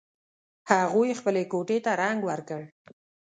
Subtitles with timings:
[0.71, 2.61] هغوی خپلې کوټې ته رنګ ور کړ